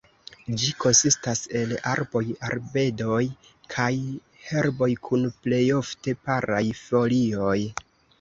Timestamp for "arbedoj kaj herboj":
2.47-4.89